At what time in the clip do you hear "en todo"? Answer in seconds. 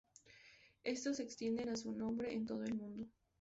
2.33-2.63